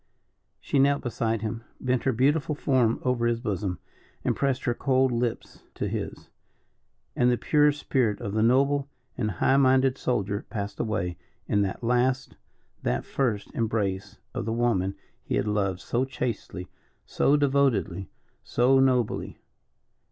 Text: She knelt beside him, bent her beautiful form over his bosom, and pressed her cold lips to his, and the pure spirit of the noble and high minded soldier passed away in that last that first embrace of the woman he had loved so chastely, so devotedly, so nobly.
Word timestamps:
She 0.59 0.79
knelt 0.79 1.03
beside 1.03 1.43
him, 1.43 1.63
bent 1.79 2.05
her 2.05 2.11
beautiful 2.11 2.55
form 2.55 2.99
over 3.03 3.27
his 3.27 3.39
bosom, 3.39 3.77
and 4.23 4.35
pressed 4.35 4.63
her 4.63 4.73
cold 4.73 5.11
lips 5.11 5.61
to 5.75 5.87
his, 5.87 6.31
and 7.15 7.29
the 7.29 7.37
pure 7.37 7.71
spirit 7.71 8.19
of 8.19 8.33
the 8.33 8.41
noble 8.41 8.89
and 9.15 9.29
high 9.29 9.57
minded 9.57 9.99
soldier 9.99 10.43
passed 10.49 10.79
away 10.79 11.19
in 11.47 11.61
that 11.61 11.83
last 11.83 12.35
that 12.81 13.05
first 13.05 13.53
embrace 13.53 14.17
of 14.33 14.45
the 14.45 14.53
woman 14.53 14.95
he 15.23 15.35
had 15.35 15.47
loved 15.47 15.79
so 15.81 16.03
chastely, 16.03 16.67
so 17.05 17.37
devotedly, 17.37 18.09
so 18.43 18.79
nobly. 18.79 19.37